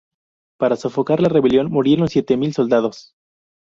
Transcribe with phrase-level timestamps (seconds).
[0.57, 3.13] Para sofocar la rebelión murieron siete mil soldados.